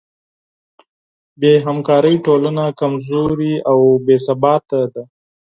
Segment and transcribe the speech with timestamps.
[1.39, 5.03] بېهمکارۍ ټولنه کمزورې او بېثباته ده.